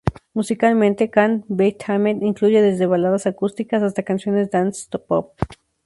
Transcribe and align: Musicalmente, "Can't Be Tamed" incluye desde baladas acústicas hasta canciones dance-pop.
Musicalmente, 0.33 1.11
"Can't 1.11 1.45
Be 1.47 1.73
Tamed" 1.73 2.23
incluye 2.23 2.63
desde 2.63 2.87
baladas 2.87 3.27
acústicas 3.27 3.83
hasta 3.83 4.01
canciones 4.01 4.49
dance-pop. 4.49 5.35